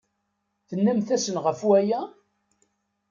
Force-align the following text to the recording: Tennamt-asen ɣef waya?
Tennamt-asen 0.67 1.37
ɣef 1.45 1.59
waya? 1.67 2.01